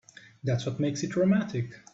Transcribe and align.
That's 0.43 0.65
what 0.65 0.79
makes 0.79 1.03
it 1.03 1.15
romantic. 1.15 1.79